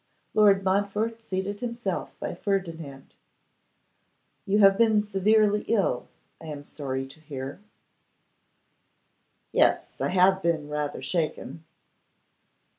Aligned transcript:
Lord 0.33 0.63
Montfort 0.63 1.21
seated 1.21 1.59
himself 1.59 2.19
by 2.19 2.33
Ferdinand. 2.33 3.13
'You 4.47 4.57
have 4.57 4.75
been 4.75 5.03
severely 5.03 5.63
ill, 5.67 6.07
I 6.41 6.47
am 6.47 6.63
sorry 6.63 7.05
to 7.05 7.19
hear.' 7.19 7.61
'Yes; 9.51 9.93
I 10.01 10.07
have 10.09 10.41
been 10.41 10.69
rather 10.69 11.03
shaken. 11.03 11.65